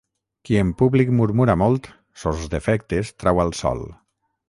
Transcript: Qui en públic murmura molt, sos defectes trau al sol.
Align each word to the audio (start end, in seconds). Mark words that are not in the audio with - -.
Qui 0.47 0.55
en 0.61 0.71
públic 0.79 1.11
murmura 1.19 1.57
molt, 1.65 1.91
sos 2.25 2.43
defectes 2.57 3.15
trau 3.25 3.47
al 3.49 3.57
sol. 3.65 3.89